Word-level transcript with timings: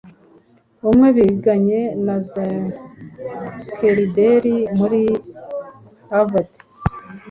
umwe 0.89 1.07
biganye 1.17 1.81
na 2.05 2.15
Zuckerberg 2.29 4.45
muri 4.77 5.01
Harvard, 6.11 6.51